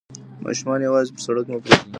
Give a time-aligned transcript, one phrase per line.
[0.45, 1.79] ماشومان یوازې پر سړک مه پریږدئ.